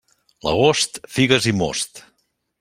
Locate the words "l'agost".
0.47-0.97